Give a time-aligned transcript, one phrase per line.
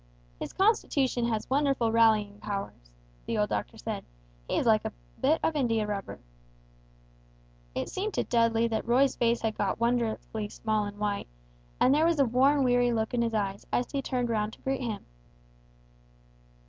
[0.39, 2.89] "His constitution has wonderful rallying powers,"
[3.27, 4.03] the old doctor said;
[4.47, 6.17] "he is like a bit of india rubber!"
[7.75, 11.23] It seemed to Dudley that Roy's face had got wonderfully white and small;
[11.79, 14.61] and there was a weary worn look in his eyes, as he turned round to
[14.61, 15.05] greet him.